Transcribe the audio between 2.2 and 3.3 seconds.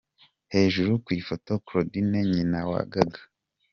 Nyinawagaga.